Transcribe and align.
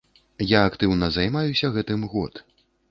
Я 0.51 0.59
актыўна 0.69 1.11
займаюся 1.19 1.73
гэтым 1.79 2.11
год. 2.17 2.45